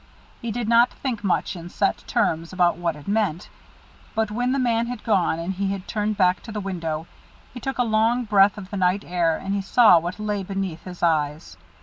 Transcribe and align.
He 0.41 0.49
did 0.49 0.67
not 0.67 0.89
think 0.89 1.23
much 1.23 1.55
in 1.55 1.69
set 1.69 1.97
terms 2.07 2.51
about 2.51 2.75
what 2.75 2.95
it 2.95 3.07
meant, 3.07 3.49
but 4.15 4.31
when 4.31 4.51
the 4.51 4.57
man 4.57 4.87
had 4.87 5.03
gone 5.03 5.37
and 5.37 5.53
he 5.53 5.67
had 5.69 5.87
turned 5.87 6.17
back 6.17 6.41
to 6.41 6.51
the 6.51 6.59
window, 6.59 7.05
he 7.53 7.59
took 7.59 7.77
a 7.77 7.83
long 7.83 8.23
breath 8.23 8.57
of 8.57 8.71
the 8.71 8.77
night 8.77 9.03
air 9.05 9.37
and 9.37 9.53
he 9.53 9.61
saw 9.61 9.99
what 9.99 10.17
lay 10.19 10.41
beneath 10.41 10.85
his 10.85 11.03
eyes. 11.03 11.55